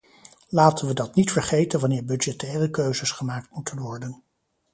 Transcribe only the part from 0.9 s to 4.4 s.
dat niet vergeten wanneer budgettaire keuzes gemaakt moeten worden.